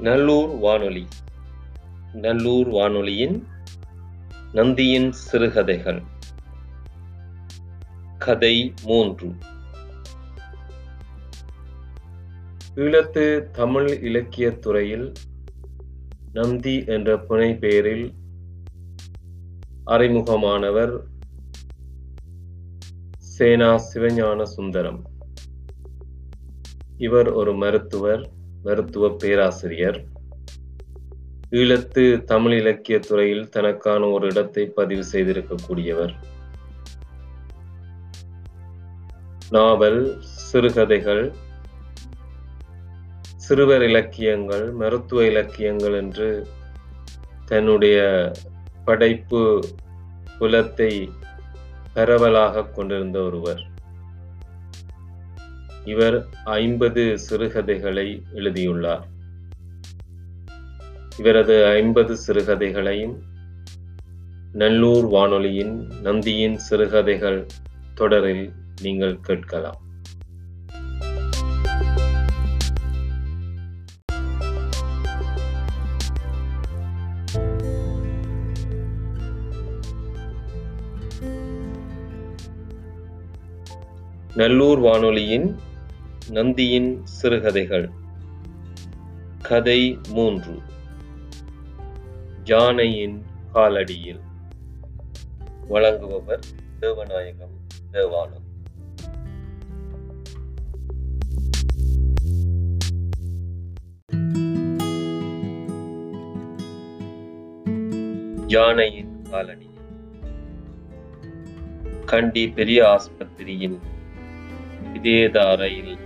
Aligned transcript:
நல்லூர் 0.00 0.48
வானொலி. 0.48 1.06
நல்லூர் 2.12 2.68
வானொலியின் 2.68 3.46
நந்தியின் 4.52 5.12
சிறுகதைகள். 5.12 6.02
கதை 8.18 8.74
மூன்று. 8.82 9.34
ஈழத்து 12.74 13.50
தமிழ் 13.50 13.88
இலக்கியத் 13.88 14.62
துறையில் 14.62 15.12
நந்தி 16.32 16.84
என்ற 16.86 17.16
புனை 17.16 17.58
பெயரில் 17.58 18.14
அறிமுகமானவர் 19.86 21.00
சேனா 23.16 23.82
சிவஞான 23.94 24.42
சுந்தரம் 24.42 25.04
இவர் 26.96 27.28
ஒரு 27.28 27.54
மருத்துவர். 27.54 28.35
மருத்துவ 28.66 29.08
பேராசிரியர். 29.22 29.98
ஈழத்து 31.60 32.04
தமிழ் 32.30 32.54
இலக்கிய 32.60 32.96
துறையில் 33.08 33.44
தனக்கான 33.56 34.08
ஒரு 34.12 34.26
இடத்தை 34.32 34.64
பதிவு 34.78 35.04
செய்திருக்கக்கூடியவர். 35.12 36.14
நாவல் 39.50 40.00
சிறுகதைகள் 40.48 41.24
சிறுவர் 43.44 43.84
இலக்கியங்கள் 43.88 44.66
மருத்துவ 44.80 45.20
இலக்கியங்கள் 45.24 45.96
என்று 46.02 46.28
தன்னுடைய 47.50 47.98
படைப்பு 48.84 49.42
புலத்தை 50.38 50.92
பரவலாக 51.94 52.64
கொண்டிருந்த 52.76 53.18
ஒருவர். 53.28 53.62
இவர் 55.86 56.26
ஐம்பது 56.44 57.18
சிறுகதைகளை 57.18 58.22
எழுதியுள்ளார். 58.34 59.04
இவரது 61.18 61.66
ஐம்பது 61.66 62.16
சிறுகதைகளையும் 62.26 63.16
நல்லூர் 64.52 65.06
வானொலியின் 65.06 65.74
நந்தியின் 66.02 66.56
சிறுகதைகள் 66.56 67.46
தொடரில் 67.94 68.52
நீங்கள் 68.82 69.20
கேட்கலாம். 69.20 69.80
நல்லூர் 84.34 84.78
வானொலியின் 84.78 85.46
நந்தியின் 86.30 87.00
சிறுகதைகள். 87.04 87.90
கதை 89.42 89.98
மூன்று. 90.08 90.58
ஜானையின் 92.44 93.22
காலடியில். 93.54 94.20
வழங்குபவர் 95.70 96.40
தேவநாயகம் 96.80 97.56
தேவானம். 97.92 98.44
யானையின் 108.46 109.22
காலடியில் 109.30 109.64
கண்டி 112.04 112.48
பெரிய 112.48 112.84
ஆஸ்பத்திரியின் 112.84 113.78
இதேத 114.94 115.50
அறையில் 115.50 116.04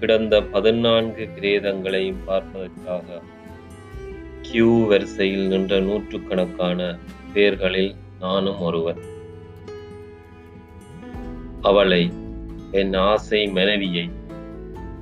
கிடந்த 0.00 0.42
பதினான்கு 0.42 1.28
கிரேதங்களையும் 1.36 2.22
பார்ப்பதற்காக 2.24 3.20
கியூ 4.42 4.86
வரிசையில் 4.86 5.46
நின்ற 5.46 5.80
நூற்றுக்கணக்கான 5.80 6.98
பேர்களில் 7.34 7.92
நானும் 8.20 8.60
ஒருவர். 8.60 9.00
அவளை 11.60 12.12
என் 12.70 12.94
ஆசை 12.94 13.46
மனைவியை 13.46 14.06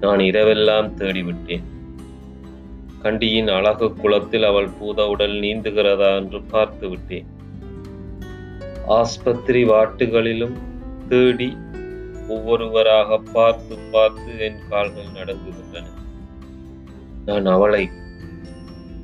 நான் 0.00 0.19
இரவெல்லாம் 0.19 0.88
தேடிவிட்டேன். 0.98 1.66
கண்டியின் 3.03 3.48
அழகு 3.48 3.86
குளத்தில் 3.94 4.42
அவள் 4.42 4.69
பூத 4.78 5.06
உடல் 5.09 5.32
நீந்துகிறதா 5.32 6.10
என்று 6.16 6.41
பார்த்து 6.42 6.88
விட்டேன் 6.88 7.28
ஆஸ்பத்திரி 8.88 9.64
வாட்டுகளிலும் 9.64 10.56
தேடி 11.09 11.56
ஒவ்வொருவராக 12.28 13.19
பார்த்து 13.19 13.77
பார்த்து 13.77 14.38
என் 14.38 14.59
கால்கள் 14.69 15.12
நடந்துகின்றன. 15.15 15.84
நான் 17.25 17.47
அவளை 17.47 17.91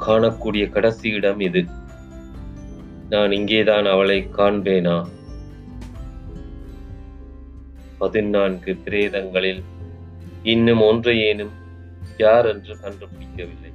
காணக்கூடிய 0.00 0.70
கடைசி 0.70 1.10
இடம் 1.10 1.40
இது. 1.40 1.64
நான் 3.08 3.32
இங்கேதான் 3.32 3.86
அவளை 3.86 4.28
காண்பேனா? 4.32 5.08
பதினான்கு 7.98 8.76
பிரேதங்களில் 8.84 9.62
இன்னும் 10.42 10.80
ஒன்றையேனும் 10.80 11.50
யார் 12.16 12.46
என்று 12.46 12.76
கண்டுபிடிக்கவில்லை. 12.82 13.72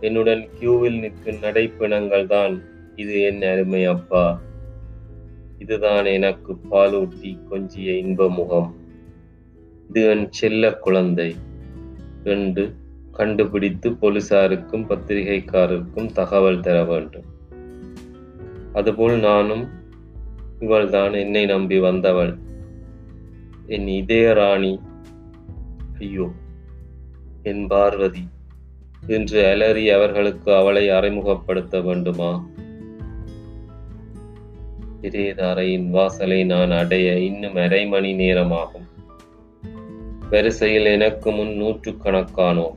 என்னுடன் 0.00 0.48
கியூவில் 0.60 1.00
நிற்கும் 1.00 1.42
நடைப்பிணங்கள் 1.42 2.26
தான் 2.26 2.62
இது 2.96 3.22
என் 3.22 3.42
அருமை 3.42 3.84
அப்பா. 3.84 4.40
இதுதான் 5.62 6.04
எனக்கு 6.04 6.56
பாலூட்டி 6.70 7.38
கொஞ்சிய 7.50 7.96
இன்ப 7.96 8.30
முகம் 8.30 8.74
இது 9.88 10.08
என் 10.08 10.26
செல்ல 10.30 10.74
குழந்தை. 10.74 11.34
என்று 12.24 12.74
கண்டுபிடித்து 13.12 13.90
போலீசாருக்கும் 13.90 14.86
பத்திரிகைக்காரருக்கும் 14.88 16.12
தகவல் 16.12 16.60
தர 16.60 16.84
வேண்டும். 16.84 17.24
அதுபோல் 18.72 19.18
நானும் 19.18 19.68
இவள்தான் 20.60 21.12
என்னை 21.12 21.46
நம்பி 21.46 21.78
வந்தவள். 21.78 22.34
என் 23.66 23.88
இதய 23.88 24.32
ராணி. 24.32 24.80
ஐயோ 25.98 26.30
என் 27.42 27.66
பார்வதி. 27.66 28.28
என்று 29.06 29.46
அலறி 29.46 29.90
அவர்களுக்கு 29.90 30.54
அவளை 30.54 30.90
அறிமுகப்படுத்த 30.90 31.80
வேண்டுமா? 31.80 32.46
பிரேதாரையின் 35.02 35.90
வாசலை 35.90 36.44
நான் 36.44 36.70
அடைய 36.70 37.18
இன்னும் 37.18 37.54
அரை 37.54 37.86
மணி 37.86 38.14
நேரமாகும். 38.14 38.86
வரிசையில் 40.30 40.84
எனக்கு 40.84 41.32
முன் 41.32 41.62
நூற்றுக்கணக்கானோர். 41.62 42.76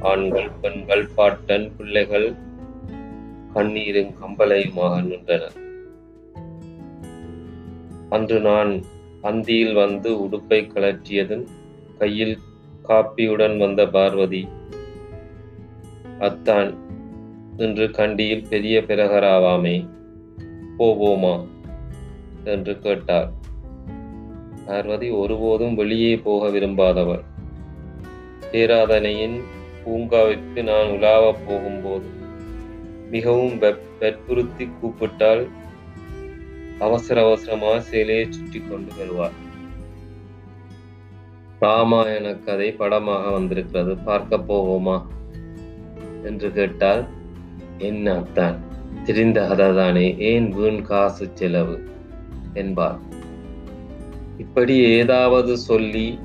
ஆண்கள் 0.00 0.50
பெண்கள் 0.60 1.08
பாட்டன் 1.14 1.72
பிள்ளைகள் 1.76 2.34
கண்ணீரும் 3.54 4.14
கம்பளையுமாக 4.22 5.02
நின்றனர். 5.02 5.56
அன்று 8.08 8.40
நான் 8.40 8.82
அந்தியில் 9.22 9.74
வந்து 9.74 10.24
உடுப்பை 10.24 10.66
கலற்றியதும் 10.66 11.46
கையில் 11.98 12.38
காப்பியுடன் 12.88 13.58
வந்த 13.58 13.86
பார்வதி 13.86 14.48
அத்தான் 16.18 16.74
இன்று 17.56 17.90
கண்டியில் 17.90 18.48
பெரிய 18.48 18.80
பிரகராவாமே. 18.80 19.96
போவோமா? 20.78 21.46
என்று 22.44 22.78
கேட்டார். 22.78 23.32
பார்வதி 24.66 25.10
ஒருபோதும் 25.10 25.74
வெளியே 25.74 26.16
போக 26.16 26.48
விரும்பாதவர். 26.48 27.24
பேராதனையின் 28.52 29.40
பூங்காவிற்கு 29.84 30.62
நான் 30.62 30.86
உலாவப் 30.86 31.46
போகும்போது 31.46 32.06
மிகவும் 33.10 33.58
வற்புறுத்தி 33.58 34.70
கூப்பிட்டால் 34.80 35.48
அவசர 36.78 37.24
அவசரமாக 37.24 37.80
சேலையை 37.80 38.26
சுற்றி 38.30 38.60
கொண்டு 38.60 38.92
வருவார். 38.98 39.46
ராமாயண 41.60 42.34
கதை 42.34 42.72
படமாக 42.72 43.30
வந்திருக்கிறது. 43.30 43.96
பார்க்க 43.96 44.36
போவோமா? 44.36 45.06
என்று 46.24 46.52
கேட்டால் 46.52 47.06
என்ன 47.78 48.14
அத்தான்? 48.14 48.67
தெரிந்த 49.08 49.40
கதைதானே 49.42 50.18
ஏன் 50.18 50.48
வீண் 50.48 50.82
காசு 50.82 51.30
செலவு? 51.34 51.76
என்பார். 52.54 52.98
இப்படி 54.38 54.78
ஏதாவது 54.78 55.58
சொல்லி 55.58 56.18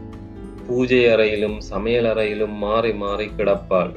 பூஜை 0.67 1.07
அறையிலும் 1.07 1.59
சமையல் 1.59 2.05
அறையிலும் 2.05 2.57
மாறி 2.57 2.93
மாறி 2.93 3.29
கிடப்பாள். 3.37 3.93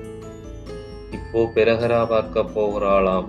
இப்போ 1.13 1.43
பிறகரா 1.55 2.09
பார்க்க 2.09 2.43
போகிறாளாம். 2.43 3.29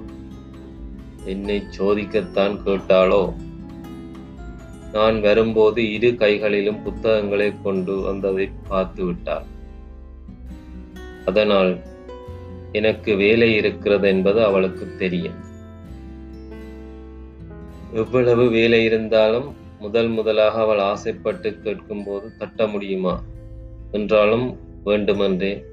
என்னை 1.26 1.64
சோதிக்கத்தான் 1.78 2.56
கேட்டாளோ? 2.66 3.34
நான் 4.92 5.22
வரும்போது 5.22 5.94
இரு 5.94 6.16
கைகளிலும் 6.16 6.84
புத்தகங்களை 6.84 7.54
கொண்டு 7.64 8.02
வந்ததை 8.02 8.50
பார்த்து 8.68 9.06
விட்டார் 9.06 9.46
அதனால் 11.26 11.82
எனக்கு 12.72 13.16
வேலை 13.16 13.56
இருக்கிறது 13.56 14.08
என்பது 14.08 14.44
அவளுக்கு 14.44 14.96
தெரியும். 14.98 15.46
எவ்வளவு 17.98 18.50
வேலை 18.50 18.84
இருந்தாலும் 18.84 19.56
முதல் 19.80 20.08
முதலாக 20.08 20.62
அவள் 20.62 20.78
ஆசைப்பட்டு 20.78 21.60
கேட்கும்போது 21.60 22.38
தட்ட 22.38 22.68
முடியுமா? 22.68 23.24
என்றாலும் 23.92 24.58
வேண்டுமென்றே. 24.84 25.66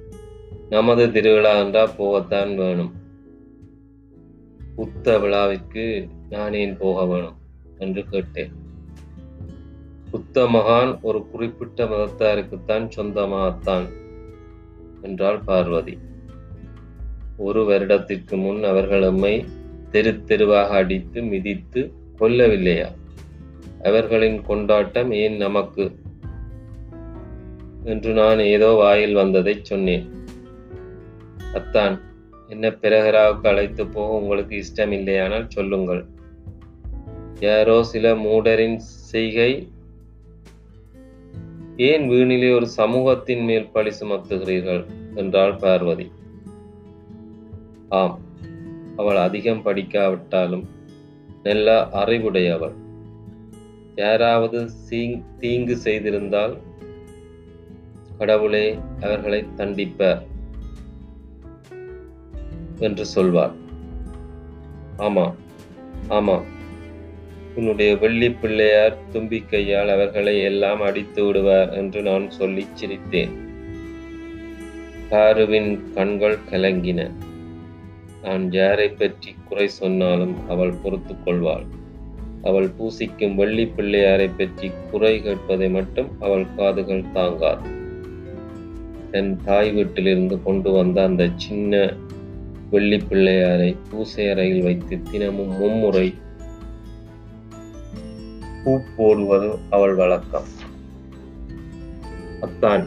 நமது 0.68 1.12
திருவிழா 1.12 1.52
என்றா 1.58 1.84
போகத்தான் 1.98 2.54
வேணும். 2.54 2.92
புத்த 4.76 5.18
விழாவிற்கு 5.18 6.08
நான் 6.30 6.54
ஏன் 6.54 6.76
போக 6.76 7.06
வேணும் 7.06 7.36
என்று 7.78 8.04
கேட்டேன். 8.04 8.52
புத்த 10.10 10.44
மகான் 10.44 11.00
ஒரு 11.00 11.26
குறிப்பிட்ட 11.26 11.84
மதத்தாருக்குத்தான் 11.84 12.88
சொந்தமாகத்தான் 12.96 13.86
என்றாள் 15.02 15.38
பார்வதி. 15.38 15.98
ஒரு 17.36 17.64
வருடத்திற்கு 17.64 18.36
முன் 18.36 18.64
அவர்கள் 18.64 19.02
எம்மை 19.02 19.44
தெரு 19.90 20.24
தெருவாக 20.24 20.74
அடித்து 20.74 21.22
மிதித்து 21.22 22.02
கொல்லவில்லையா? 22.20 22.88
அவர்களின் 23.82 24.42
கொண்டாட்டம் 24.42 25.12
ஏன் 25.12 25.36
நமக்கு? 25.36 25.96
என்று 27.84 28.12
நான் 28.12 28.38
ஏதோ 28.38 28.70
வாயில் 28.70 29.14
வந்ததை 29.14 29.58
சொன்னேன். 29.62 30.10
அத்தான் 31.54 32.00
என்ன 32.48 32.68
பிரகராவுக்கு 32.68 33.46
அழைத்து 33.46 33.86
போக 33.86 34.14
உங்களுக்கு 34.14 34.64
இஷ்டம் 34.64 34.90
இல்லையானால் 34.90 35.48
சொல்லுங்கள். 35.48 36.04
யாரோ 37.40 37.82
சில 37.82 38.14
மூடரின் 38.14 38.76
செய்கை 38.78 39.68
ஏன் 41.76 42.10
வீணிலே 42.10 42.54
ஒரு 42.54 42.66
சமூகத்தின் 42.66 43.44
மேல் 43.44 43.70
பழி 43.70 43.90
சுமத்துகிறீர்கள்? 44.00 44.86
என்றாள் 45.14 45.54
பார்வதி. 45.54 46.12
ஆம் 47.88 48.18
அவள் 48.96 49.16
அதிகம் 49.16 49.64
படிக்காவிட்டாலும் 49.64 50.64
நல்ல 51.44 51.88
அறிவுடையவள். 51.92 52.74
யாராவது 53.96 54.68
தீங்கு 55.38 55.76
செய்திருந்தால் 55.84 56.58
கடவுளே 58.18 58.78
அவர்களை 59.00 59.46
தண்டிப்பார் 59.56 60.22
என்று 62.78 63.06
சொல்வார். 63.06 63.54
ஆமா 64.98 65.34
ஆமா. 66.08 66.42
உன்னுடைய 67.54 67.96
வெள்ளி 67.96 68.30
பிள்ளையார் 68.30 68.96
தும்பிக்கையால் 69.12 69.92
அவர்களை 69.92 70.42
எல்லாம் 70.42 70.80
அடித்து 70.80 71.24
விடுவார் 71.24 71.72
என்று 71.72 72.02
நான் 72.02 72.30
சொல்லி 72.30 72.66
சிரித்தேன். 72.74 73.34
காருவின் 75.10 75.92
கண்கள் 75.94 76.38
கலங்கின. 76.50 77.10
நான் 78.24 78.44
யாரை 78.52 78.86
பற்றி 78.88 79.30
குறை 79.48 79.68
சொன்னாலும் 79.68 80.34
அவள் 80.48 80.78
பொறுத்து 80.82 81.14
கொள்வாள். 81.24 81.64
அவள் 82.42 82.68
பூசிக்கும் 82.78 83.34
வெள்ளி 83.34 83.64
பிள்ளையாரை 83.76 84.28
பற்றி 84.38 84.68
குறை 84.90 85.12
கேட்பதை 85.26 85.68
மட்டும் 85.70 86.08
அவள் 86.20 86.46
காதுகள் 86.56 87.10
தாங்காது. 87.12 87.68
தன் 89.10 89.30
தாய் 89.44 89.70
வீட்டிலிருந்து 89.72 90.36
கொண்டு 90.42 90.70
வந்த 90.70 90.98
அந்த 91.02 91.24
சின்ன 91.36 91.92
வெள்ளி 92.70 92.98
பிள்ளையாரை 93.10 93.70
பூசை 93.90 94.24
அறையில் 94.30 94.62
வைத்து 94.62 94.96
தினமும் 95.10 95.54
மும்முறை 95.58 96.06
பூ 98.64 98.72
போடுவது 98.96 99.50
அவள் 99.70 99.94
வழக்கம். 99.94 100.48
அத்தான் 102.40 102.84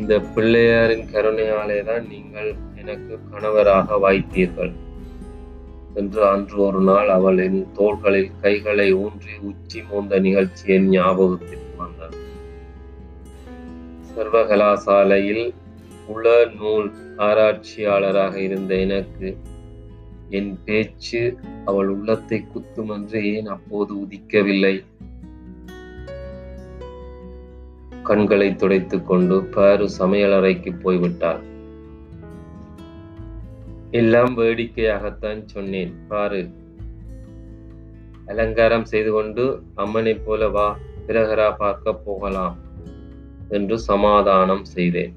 இந்த 0.00 0.14
பிள்ளையாரின் 0.34 1.08
கருணையாலே 1.12 1.80
தான் 1.84 2.06
நீங்கள் 2.06 2.50
எனக்கு 2.76 3.14
கணவராக 3.30 3.98
வாய்த்தீர்கள். 3.98 4.72
என்று 5.94 6.20
அன்று 6.24 6.56
ஒரு 6.62 6.80
நாள் 6.80 7.08
அவள் 7.08 7.38
என் 7.38 7.60
தோள்களில் 7.72 8.30
கைகளை 8.40 8.86
ஊன்றி 8.92 9.34
உச்சி 9.42 9.78
மூந்த 9.82 10.18
நிகழ்ச்சி 10.18 10.66
என் 10.74 10.88
ஞாபகத்திற்கு 10.88 11.72
வந்தது 11.76 12.18
சர்வகலாசாலையில் 14.10 15.44
உள 16.06 16.26
நூல் 16.60 16.88
ஆராய்ச்சியாளராக 17.16 18.34
இருந்த 18.40 18.72
எனக்கு 18.76 19.28
என் 20.30 20.52
பேச்சு 20.64 21.22
அவள் 21.64 21.88
உள்ளத்தை 21.88 22.38
குத்துமென்று 22.52 23.20
ஏன் 23.34 23.46
அப்போது 23.46 23.92
உதிக்கவில்லை? 23.94 24.74
கண்களை 28.10 28.54
துடைத்துக் 28.54 29.06
கொண்டு 29.06 29.44
பாரு 29.44 29.90
சமையலறைக்கு 29.98 30.70
போய்விட்டாள் 30.84 31.42
எல்லாம் 33.90 34.36
வேடிக்கையாகத்தான் 34.36 35.44
சொன்னேன். 35.44 35.94
பாரு. 36.08 36.50
அலங்காரம் 38.26 38.84
செய்து 38.84 39.12
கொண்டு 39.12 39.62
அம்மனைப் 39.74 40.26
போல 40.26 40.48
வா 40.48 40.78
பிரகரா 41.06 41.56
பார்க்க 41.56 41.94
போகலாம் 41.94 42.58
என்று 43.48 43.78
சமாதானம் 43.78 44.64
செய்தேன். 44.64 45.14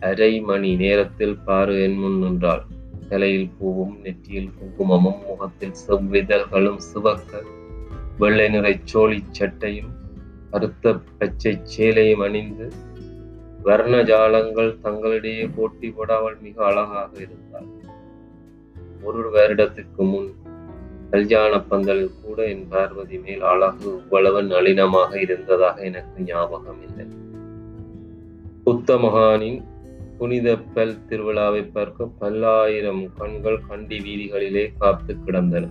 அரை 0.00 0.40
மணி 0.40 0.76
நேரத்தில் 0.76 1.36
பாரு 1.44 1.82
என் 1.82 1.98
முன் 1.98 2.18
நின்றாள். 2.18 2.64
தலையில் 3.08 3.50
பூவும் 3.58 3.98
நெற்றியில் 4.02 4.50
குங்குமமும் 4.58 5.22
முகத்தில் 5.26 5.78
செவ்விதழ்களும் 5.88 6.80
சிவக்க 6.92 7.42
வெள்ளை 8.18 8.48
நிறை 8.48 8.80
சோழி 8.84 9.24
சட்டையும் 9.30 9.97
கருத்த 10.50 10.92
பச்சை 11.18 11.52
சேலையும் 11.72 12.22
அணிந்து 12.26 12.66
வர்ண 13.62 14.02
ஜாலங்கள் 14.02 14.70
தங்களிடையே 14.82 15.50
போட்டி 15.56 15.88
போட 15.90 16.16
அவள் 16.16 16.36
மிக 16.40 16.64
அழகாக 16.64 17.10
இருந்தாள். 17.16 17.66
ஒரு 19.02 19.30
வருடத்திற்கு 19.30 20.02
முன் 20.02 20.28
கல்யாண 21.10 21.52
பந்தலில் 21.60 22.20
கூட 22.22 22.38
என் 22.48 22.68
பார்வதி 22.68 23.18
மேல் 23.18 23.42
அழகு 23.42 23.88
இவ்வளவு 23.96 24.42
நளினமாக 24.42 25.20
இருந்ததாக 25.20 25.84
எனக்கு 25.84 26.24
ஞாபகம் 26.24 26.80
இல்லை. 26.88 27.06
புத்த 28.64 28.96
மகானின் 28.96 29.60
புனித 30.18 30.56
பல் 30.74 30.96
திருவிழாவை 31.08 31.62
பார்க்க 31.72 32.08
பல்லாயிரம் 32.18 33.04
கண்கள் 33.14 33.60
கண்டி 33.68 33.98
வீதிகளிலே 33.98 34.64
காத்து 34.78 35.16
கிடந்தன. 35.24 35.70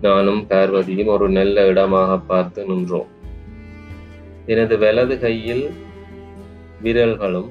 நானும் 0.00 0.44
பார்வதியும் 0.48 1.06
ஒரு 1.06 1.28
நல்ல 1.28 1.66
இடமாக 1.66 2.18
பார்த்து 2.18 2.64
நின்றோம். 2.64 3.10
எனது 4.46 4.78
வலது 4.78 5.18
கையில் 5.18 5.70
விரல்களும் 6.82 7.50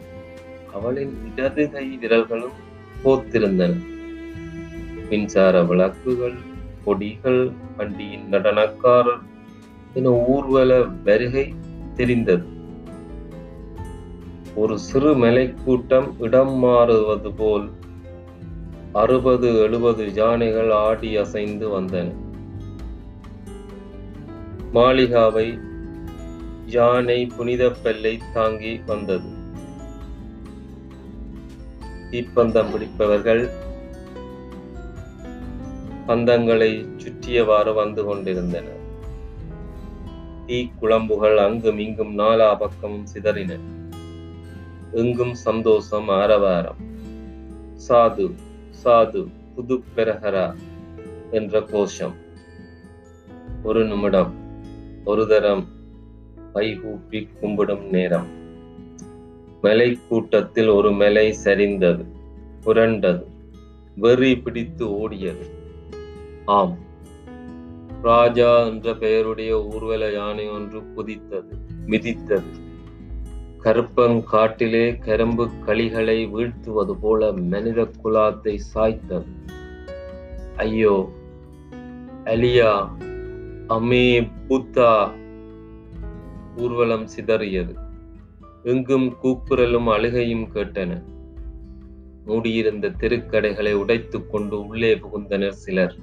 அவளின் 0.73 1.31
இடது 1.31 1.69
கை 1.69 1.97
விரல்களும் 2.01 2.57
போத்திருந்தன 3.03 3.79
மின்சார 5.09 5.63
விளக்குகள் 5.63 6.38
கொடிகள் 6.83 7.51
வண்டியின் 7.77 8.25
நடனக்காரர் 8.31 9.21
என 9.93 10.10
ஊர்வல 10.10 10.83
வருகை 11.03 11.53
தெரிந்தது. 11.95 12.45
ஒரு 14.55 14.77
சிறு 14.77 15.15
மலைக்கூட்டம் 15.15 16.13
இடம் 16.19 16.53
மாறுவது 16.53 17.31
போல் 17.31 17.71
அறுபது 18.91 19.60
எழுபது 19.60 20.05
ஜானைகள் 20.05 20.71
ஆடி 20.71 21.17
அசைந்து 21.17 21.79
வந்தன. 21.79 22.13
மாளிகாவை 24.74 25.60
யானை 26.72 27.25
புனித 27.25 27.70
பெல்லை 27.70 28.20
தாங்கி 28.34 28.82
வந்தது. 28.86 29.30
தீப்பந்தம் 32.12 32.72
பிடிப்பவர்கள் 32.72 33.50
பந்தங்களை 36.06 36.86
சுற்றியவாறு 36.98 37.74
வந்து 37.74 38.04
கொண்டிருந்தனர். 38.04 38.80
தீ 40.46 40.70
குழம்புகள் 40.82 41.36
அங்கும் 41.36 41.78
இங்கும் 41.78 42.20
நாலா 42.20 42.58
பக்கமும் 42.58 43.08
சிதறின. 43.13 43.60
எங்கும் 44.92 45.34
சந்தோஷம் 45.34 46.10
ஆரவாரம். 46.10 46.75
சாது 47.90 48.36
சாது 48.84 49.28
புது 49.56 49.84
பெரஹரா 49.96 50.56
என்ற 51.32 51.62
கோஷம். 51.62 52.16
ஒரு 53.63 53.86
நிமிடம் 53.86 54.34
ஒரு 55.04 55.28
தரம் 55.28 55.80
கைகூப்பி 56.53 57.20
கும்பிடும் 57.39 57.86
நேரம். 57.89 58.29
மலை 59.62 59.89
கூட்டத்தில் 60.10 60.70
ஒரு 60.77 60.91
மலை 60.91 61.25
சரிந்தது 61.43 62.05
புரண்டது 62.65 63.24
வெறி 63.96 64.31
பிடித்து 64.38 64.86
ஓடியது. 65.01 65.46
ஆம் 66.58 66.75
ராஜா 68.01 68.51
என்ற 68.65 68.93
பெயருடைய 68.96 69.51
ஊர்வல 69.72 70.03
யானை 70.12 70.46
ஒன்று 70.50 70.79
குதித்தது 70.96 71.55
மிதித்தது. 71.88 72.51
கருப்பங்காட்டிலே 73.63 74.86
கரும்பு 75.08 75.46
களிகளை 75.67 76.20
வீழ்த்துவது 76.34 76.93
போல 77.01 77.31
மனித 77.31 77.79
குலாத்தை 78.03 78.55
சாய்த்தது. 78.74 79.29
ஐயோ 80.55 80.96
அலியா 82.24 82.72
அமே 83.75 84.05
புத்தா 84.48 84.91
ஊர்வலம் 86.58 87.08
சிதறியது. 87.17 87.75
எங்கும் 88.63 89.15
கூக்குரலும் 89.24 89.91
அழுகையும் 89.91 90.48
கேட்டன. 90.53 91.03
மூடியிருந்த 92.25 92.89
தெருக்கடைகளை 92.89 93.74
உடைத்துக் 93.74 94.31
கொண்டு 94.31 94.67
உள்ளே 94.67 94.96
புகுந்தனர் 94.96 95.50
சிலர். 95.50 95.96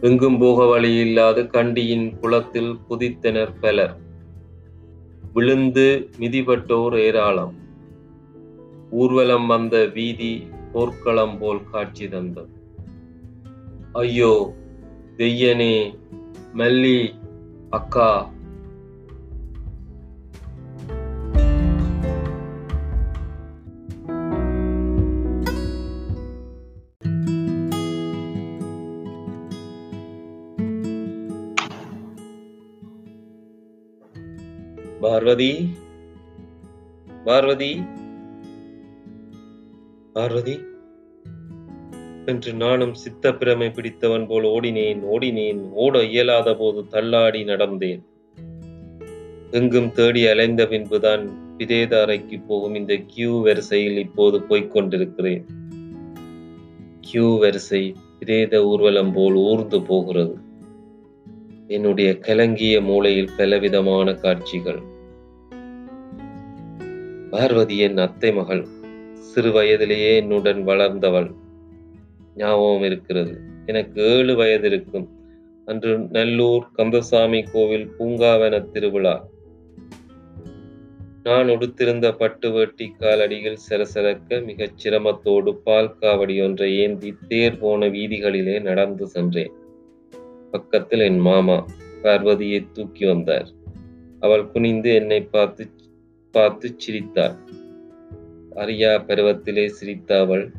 எங்கும் 0.00 0.38
போக 0.38 0.64
வழியில்லாது 0.64 1.46
கண்டியின் 1.46 2.18
குளத்தில் 2.18 2.76
குதித்தனர் 2.90 3.54
பலர். 3.60 3.96
விழுந்து 5.32 6.08
மிதிபட்டோர் 6.18 6.98
ஏராளம். 6.98 7.54
ஊர்வலம் 8.90 9.46
வந்த 9.46 9.86
வீதி 9.86 10.46
போர்க்களம் 10.72 11.38
போல் 11.38 11.70
காட்சி 11.70 12.08
தந்தது. 12.08 12.48
ஐயோ 13.92 14.54
தெய்யனே 15.16 15.98
மல்லி 16.54 17.10
அக்கா 17.70 18.30
பார்வதி 35.02 35.68
பார்வதி 37.24 37.82
பார்வதி 40.12 40.58
என்று 42.26 42.52
நானும் 42.52 42.94
சித்தப்பிரமை 43.02 43.68
பிடித்தவன் 43.72 44.26
போல் 44.26 44.44
ஓடினேன் 44.44 45.00
ஓடினேன் 45.14 45.70
ஓட 45.72 46.04
இயலாத 46.04 46.54
போது 46.56 46.86
தள்ளாடி 46.86 47.44
நடந்தேன். 47.44 48.02
எங்கும் 49.50 49.90
தேடி 49.92 50.26
அலைந்த 50.26 50.66
பின்புதான் 50.66 51.24
பிரேத 51.56 52.02
அறைக்கு 52.02 52.40
போகும் 52.40 52.74
இந்த 52.74 52.96
கியூ 53.06 53.42
வரிசையில் 53.42 53.98
இப்போது 53.98 54.42
போய்க் 54.42 54.72
கொண்டிருக்கிறேன். 54.72 55.44
கியூ 57.00 57.38
வரிசை 57.38 57.94
பிரேத 58.18 58.64
ஊர்வலம் 58.64 59.12
போல் 59.12 59.34
ஊர்ந்து 59.34 59.82
போகிறது. 59.82 60.34
என்னுடைய 61.68 62.18
கலங்கிய 62.18 62.80
மூளையில் 62.82 63.34
பலவிதமான 63.36 64.14
காட்சிகள். 64.14 64.91
பார்வதி 67.32 67.78
என் 67.78 67.98
அத்தை 67.98 68.32
மகள் 68.32 68.66
சிறு 69.18 69.52
வயதிலேயே 69.52 70.16
என்னுடன் 70.16 70.66
வளர்ந்தவள். 70.66 71.34
ஞாபகம் 72.36 72.82
இருக்கிறது. 72.82 73.40
எனக்கு 73.66 74.02
ஏழு 74.02 74.36
வயது 74.36 74.66
இருக்கும். 74.66 75.08
அன்று 75.64 75.98
நல்லூர் 75.98 76.68
கந்தசாமி 76.72 77.42
கோவில் 77.42 77.90
பூங்காவன 77.98 78.70
திருவிழா. 78.70 79.26
நான் 81.22 81.48
உடுத்திருந்த 81.48 82.12
பட்டு 82.12 82.50
வேட்டி 82.50 82.94
காலடியில் 82.98 83.58
சரசரக்க 83.68 84.44
மிகச் 84.44 84.86
சிரமத்தோடு 84.86 85.52
பால் 85.64 85.94
காவடி 86.00 86.44
ஒன்றை 86.44 86.78
ஏந்தி 86.78 87.14
தேர் 87.28 87.58
போன 87.58 87.88
வீதிகளிலே 87.88 88.62
நடந்து 88.62 89.06
சென்றேன். 89.06 89.52
பக்கத்தில் 90.50 91.00
என் 91.00 91.18
மாமா 91.18 91.66
பார்வதியை 92.02 92.66
தூக்கி 92.72 93.06
வந்தார். 93.06 93.48
அவள் 94.20 94.46
குனிந்து 94.46 94.94
என்னை 94.94 95.22
பார்த்து 95.22 95.68
பார்த்து 96.32 96.74
சிரித்தாள். 96.76 97.34
அரியா 98.56 98.92
பருவத்திலே 99.06 99.66
சிரித்த 99.66 100.18
அவள் 100.18 100.52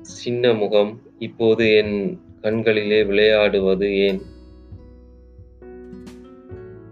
சின்ன 0.00 0.52
முகம் 0.54 1.00
இப்போது 1.18 1.74
என் 1.74 2.20
கண்களிலே 2.40 3.04
விளையாடுவது 3.04 3.96
ஏன்? 3.96 4.20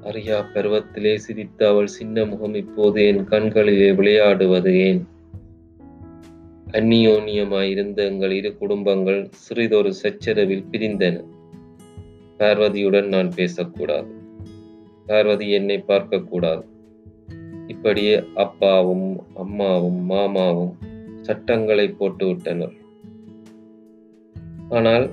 அரியா 0.02 0.44
பருவத்திலே 0.54 1.16
சிரித்த 1.16 1.68
அவள் 1.68 1.86
சின்ன 1.86 2.24
முகம் 2.24 2.54
இப்போது 2.54 3.06
என் 3.06 3.24
கண்களிலே 3.24 3.92
விளையாடுவது 3.92 4.74
ஏன்? 4.76 5.06
அந்நியோன்யமாய் 6.72 7.68
இருந்த 7.68 8.04
எங்கள் 8.04 8.30
இரு 8.30 8.56
குடும்பங்கள் 8.56 9.28
சிறிதொரு 9.30 9.94
சச்சரவில் 9.94 10.66
பிரிந்தன. 10.70 11.24
பார்வதியுடன் 12.38 13.08
நான் 13.08 13.30
பேசக்கூடாது. 13.30 14.14
பார்வதி 15.06 15.50
என்னை 15.50 15.84
பார்க்கக்கூடாது. 15.88 16.72
இப்படியே 17.66 18.24
அப்பாவும் 18.34 19.20
அம்மாவும் 19.34 20.00
மாமாவும் 20.04 20.74
சட்டங்களை 21.20 21.88
போட்டு 21.88 22.26
விட்டனர். 22.26 22.74
ஆனால் 24.68 25.10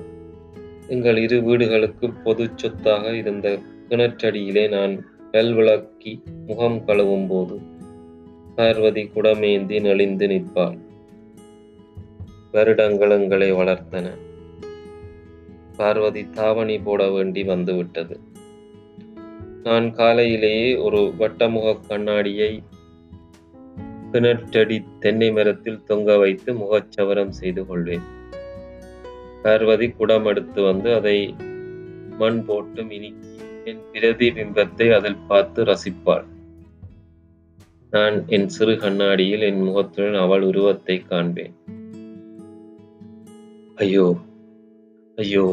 எங்கள் 0.86 1.16
இரு 1.16 1.42
வீடுகளுக்கு 1.42 2.10
பொது 2.10 2.50
சொத்தாக 2.54 3.16
இருந்த 3.16 3.58
கிணற்றடியிலே 3.88 4.68
நான் 4.68 4.94
கல் 5.32 5.52
விளக்கி 5.54 6.22
முகம் 6.46 6.80
கழுவும் 6.86 7.26
போது 7.28 7.58
பார்வதி 8.54 9.10
குடமேந்தி 9.14 9.80
நலிந்து 9.80 10.26
நிற்பாள். 10.26 10.78
வருடங்கள் 12.52 13.10
எங்களை 13.10 13.52
வளர்த்தன. 13.52 14.06
பார்வதி 15.76 16.30
தாவணி 16.30 16.78
போட 16.78 17.10
வேண்டி 17.10 17.42
வந்துவிட்டது. 17.42 18.20
நான் 19.66 19.84
காலையிலேயே 19.92 20.68
ஒரு 20.84 21.00
வட்டமுக 21.18 21.74
கண்ணாடியை 21.88 22.52
கிணற்றடி 24.12 24.76
தென்னை 25.02 25.28
மரத்தில் 25.36 25.84
தொங்க 25.84 26.16
வைத்து 26.22 26.50
முகச்சவரம் 26.54 27.32
செய்து 27.38 27.62
கொள்வேன். 27.66 28.06
பார்வதி 29.42 29.88
குடம் 29.90 30.26
எடுத்து 30.30 30.60
வந்து 30.62 30.88
அதை 30.94 31.16
மண் 32.20 32.40
போட்டு 32.48 32.82
மினுக்கி 32.90 33.30
என் 33.64 33.82
பிரதிபிம்பத்தை 33.92 34.88
அதில் 34.96 35.24
பார்த்து 35.28 35.66
ரசிப்பாள். 35.70 36.26
நான் 37.92 38.16
என் 38.36 38.48
சிறு 38.48 38.74
கண்ணாடியில் 38.76 39.46
என் 39.50 39.62
முகத்துடன் 39.68 40.20
அவள் 40.24 40.46
உருவத்தை 40.50 40.96
காண்பேன். 41.10 41.56
ஐயோ 43.76 44.08
ஐயோ 45.18 45.46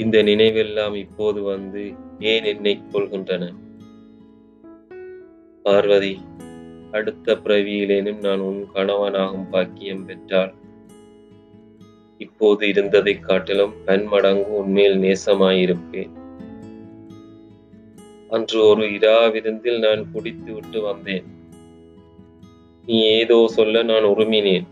இந்த 0.00 0.22
நினைவெல்லாம் 0.22 0.94
இப்போது 0.96 1.42
வந்து 1.42 1.82
ஏன் 2.18 2.44
என்னை 2.44 2.82
கொள்கின்றன 2.92 3.54
பார்வதி 5.62 6.18
அடுத்த 6.90 7.34
பிறவியிலேனும் 7.34 8.18
நான் 8.18 8.38
உன் 8.38 8.62
கணவனாகும் 8.74 9.48
பாக்கியம் 9.50 10.04
பெற்றால்? 10.04 10.54
இப்போது 12.18 12.68
இருந்ததை 12.68 13.20
காட்டிலும் 13.20 13.74
பன்மடங்கு 13.84 14.56
உண்மையில் 14.56 14.98
நேசமாயிருப்பேன். 15.00 16.10
அன்று 18.28 18.66
ஒரு 18.66 18.92
இரா 18.92 19.26
விருந்தில் 19.26 19.78
நான் 19.78 20.12
குடித்து 20.12 20.52
விட்டு 20.52 20.80
வந்தேன். 20.80 21.24
நீ 22.86 23.02
ஏதோ 23.02 23.48
சொல்ல 23.48 23.82
நான் 23.82 24.04
உருமினேன். 24.04 24.66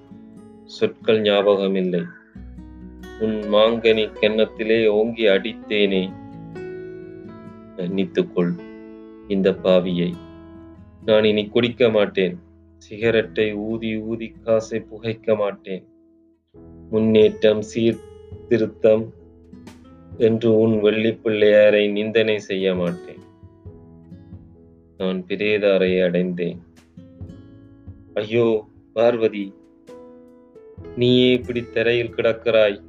சொற்கள் 0.65 1.21
ஞாபகமில்லை. 1.21 2.03
உன் 3.21 3.43
மாங்கனி 3.55 4.11
கன்னத்திலே 4.21 4.89
ஓங்கி 4.89 5.27
அடித்தேனே. 5.27 6.13
மன்னித்துக்கொள் 7.77 8.53
இந்த 9.29 9.51
பாவியை. 9.51 10.15
நான் 11.05 11.25
இனி 11.25 11.47
குடிக்க 11.47 11.91
மாட்டேன். 11.91 12.39
சிகரெட்டை 12.77 13.55
ஊதி 13.55 13.97
ஊதி 13.97 14.33
காசை 14.45 14.81
புகைக்க 14.81 15.37
மாட்டேன். 15.37 15.85
முன்னேற்றம் 16.91 17.63
சீர்திருத்தம் 17.63 19.13
என்று 20.19 20.59
உன் 20.59 20.83
வெள்ளிப்பிள்ளையாரை 20.83 21.91
நிந்தனை 21.91 22.39
செய்ய 22.39 22.75
மாட்டேன். 22.75 23.23
நான் 24.99 25.25
பிரேதாரை 25.29 26.03
அடைந்தேன். 26.03 26.61
ஐயோ 28.15 28.65
பார்வதி 28.93 29.53
நீயே 30.97 31.33
இப்படி 31.33 31.63
தரையில் 31.63 32.15
கிடக்கிறாய். 32.15 32.87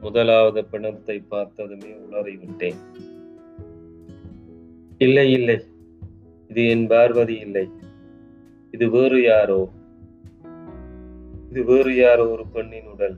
முதலாவது 0.00 0.64
பிணத்தை 0.64 1.16
பார்த்ததுமே 1.28 1.90
உளறிவிட்டேன் 2.04 2.80
இல்லை 4.98 5.32
இல்லை 5.32 5.58
இது 6.48 6.68
என் 6.68 6.86
பார்வதி 6.86 7.36
இல்லை. 7.38 7.70
இது 8.70 8.90
வேறு 8.90 9.22
யாரோ? 9.22 9.60
இது 11.50 11.64
வேறு 11.64 11.96
யாரோ 11.96 12.24
ஒரு 12.28 12.44
பெண்ணின் 12.46 12.86
உடல்? 12.86 13.16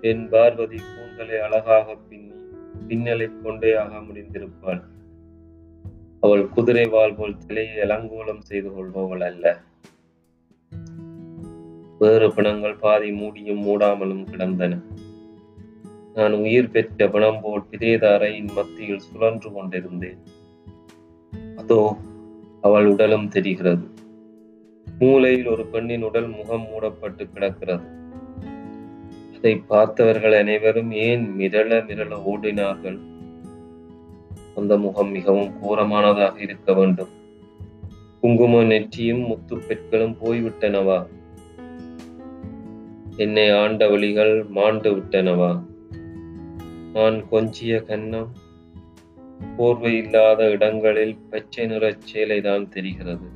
என் 0.00 0.28
பார்வதி 0.28 0.76
கூந்தலை 0.76 1.38
அழகாக 1.38 1.96
பின்னி 2.08 2.34
பின்னலை 2.88 3.26
கொண்டையாக 3.44 4.02
முடிந்திருப்பாள். 4.08 4.82
அவள் 6.20 6.48
குதிரை 6.48 6.86
வாழ் 6.86 7.14
போல் 7.14 7.38
தலையை 7.46 7.76
அலங்கோலம் 7.76 8.40
செய்து 8.40 8.68
கொள்பவள் 8.68 9.24
அல்ல. 9.24 9.44
வேறு 11.98 12.34
பிணங்கள் 12.34 12.76
பாதி 12.76 13.12
மூடியும் 13.12 13.64
மூடாமலும் 13.66 14.24
கிடந்தன. 14.30 14.80
நான் 16.16 16.32
உயிர் 16.32 16.70
பெற்ற 16.70 17.08
பணம் 17.08 17.40
போல் 17.42 17.62
பிரேத 17.70 18.08
அறையின் 18.08 18.52
மத்தியில் 18.54 18.98
சுழன்று 18.98 19.52
கொண்டிருந்தேன். 19.52 20.18
அதோ 21.56 21.96
அவள் 22.60 22.86
உடலும் 22.86 23.28
தெரிகிறது. 23.28 23.86
மூலையில் 24.98 25.46
ஒரு 25.46 25.66
பெண்ணின் 25.66 26.02
உடல் 26.02 26.28
முகம் 26.28 26.68
மூடப்பட்டு 26.68 27.30
கிடக்கிறது. 27.30 27.86
அதை 29.36 29.56
பார்த்தவர்கள் 29.56 30.32
அனைவரும் 30.32 30.90
ஏன் 30.90 31.34
மிரள 31.38 31.84
மிரள 31.84 32.22
ஓடினார்கள்? 32.26 32.98
அந்த 34.56 34.78
முகம் 34.78 35.10
மிகவும் 35.10 35.52
கோரமானதாக 35.62 36.40
இருக்க 36.40 36.72
வேண்டும். 36.72 37.08
குங்கும 38.20 38.62
நெற்றியும் 38.62 39.26
முத்து 39.26 39.56
பெற்களும் 39.58 40.16
போய்விட்டனவா? 40.24 41.06
என்னை 43.16 43.50
ஆண்ட 43.50 43.88
வழிகள் 43.88 44.44
மாண்டு 44.44 44.96
விட்டனவா? 44.96 45.74
நான் 46.96 47.16
கொஞ்சிய 47.30 47.78
கன்னம் 47.88 48.30
போர்வை 49.56 49.96
இல்லாத 49.96 50.50
இடங்களில் 50.50 51.18
பச்சை 51.30 51.66
நிறச் 51.66 52.04
சேலைதான் 52.12 52.68
தெரிகிறது. 52.68 53.26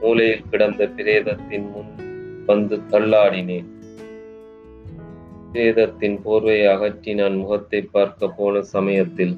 மூலையில் 0.00 0.48
கிடந்த 0.50 0.86
பிரேதத்தின் 0.86 1.66
முன் 1.70 1.90
வந்து 2.46 2.76
தள்ளாடினேன். 2.76 3.68
பிரேதத்தின் 5.52 6.16
போர்வையை 6.24 6.70
அகற்றி 6.72 7.14
நான் 7.14 7.36
முகத்தை 7.36 7.82
பார்க்க 7.82 8.28
போன 8.28 8.62
சமயத்தில் 8.62 9.36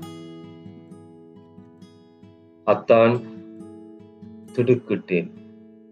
அத்தான் 2.64 3.20
திடுக்கிட்டேன். 4.52 5.30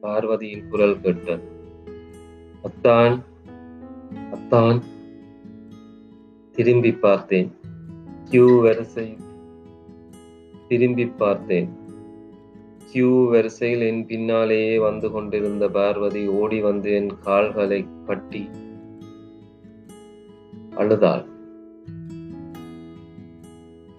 பார்வதியின் 0.00 0.68
குரல் 0.68 1.00
கேட்டது. 1.00 1.48
அத்தான் 2.62 3.22
அத்தான் 4.32 4.82
திரும்பி 6.52 6.92
பார்த்தேன். 6.92 7.50
கியூ 8.30 8.60
வரிசையில் 8.60 9.22
திரும்பி 10.68 11.06
பார்த்தேன். 11.06 11.68
கியூ 12.90 13.30
வரிசையில் 13.30 13.80
என் 13.80 14.06
பின்னாலேயே 14.06 14.78
வந்து 14.78 15.10
கொண்டிருந்த 15.10 15.68
பார்வதி 15.68 16.26
ஓடி 16.26 16.60
வந்து 16.60 16.94
என் 16.94 17.12
கால்களை 17.20 17.86
கட்டி 18.04 18.48
அழுதாள். 20.74 21.24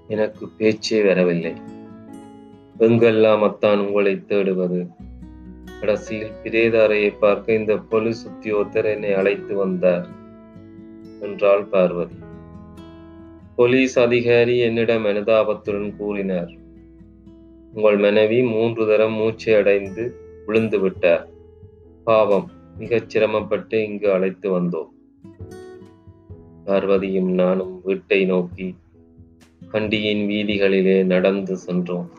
எனக்கு 0.07 0.47
பேச்சே 0.57 1.03
வரவில்லை. 1.03 1.53
எங்கெல்லாம் 2.79 3.43
அத்தான் 3.43 3.79
உங்களை 3.79 4.15
தேடுவது? 4.15 4.87
கடைசியில் 5.79 6.33
பிரேதாரையை 6.43 7.13
பார்க்க 7.19 7.53
இந்த 7.53 7.77
போலீஸ் 7.77 8.27
உத்தியோகத்தர் 8.27 8.85
என்னை 8.85 9.13
அழைத்து 9.13 9.55
வந்தார் 9.55 10.07
என்றாள் 11.21 11.65
பார்வதி. 11.65 12.22
போலீஸ் 13.55 13.99
அதிகாரி 13.99 14.57
என்னிடம் 14.57 15.05
அனுதாபத்துடன் 15.05 15.95
கூறினார். 15.95 16.51
உங்கள் 17.73 17.97
மனைவி 17.97 18.43
மூன்று 18.43 18.87
தரம் 18.87 19.13
மூச்சை 19.13 19.53
அடைந்து 19.53 20.15
விழுந்து 20.45 20.79
விட்டார். 20.79 21.29
பாவம் 22.03 22.51
மிகச் 22.77 23.09
சிரமப்பட்டு 23.09 23.83
இங்கு 23.83 24.11
அழைத்து 24.11 24.59
வந்தோம். 24.59 24.91
பார்வதியும் 26.65 27.33
நானும் 27.33 27.81
வீட்டை 27.83 28.25
நோக்கி 28.25 28.75
கண்டியின் 29.69 30.27
வீதிகளிலே 30.27 31.05
நடந்து 31.05 31.57
சென்றோம். 31.57 32.09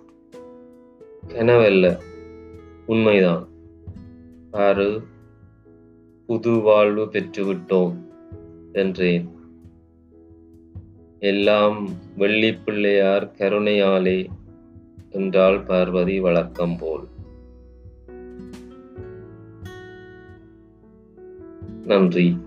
கனவல்ல 1.28 1.98
உண்மைதான். 2.86 3.48
பாரு 4.50 5.02
புது 6.26 6.50
வாழ்வு 6.50 7.04
பெற்றுவிட்டோம் 7.04 7.96
என்றேன். 8.72 9.33
எல்லாம் 11.24 11.88
வெள்ளி 12.16 12.54
பிள்ளையார் 12.54 13.32
கருணையாலே 13.38 14.26
என்றாள் 15.10 15.60
பார்வதி 15.60 16.20
வழக்கம் 16.20 16.76
போல். 16.78 17.04
நன்றி. 21.84 22.38